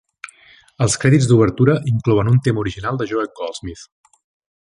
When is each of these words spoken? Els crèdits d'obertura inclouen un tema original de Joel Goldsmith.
Els 0.85 0.95
crèdits 1.03 1.27
d'obertura 1.31 1.75
inclouen 1.91 2.31
un 2.33 2.41
tema 2.49 2.63
original 2.65 2.99
de 3.03 3.09
Joel 3.13 3.31
Goldsmith. 3.41 3.87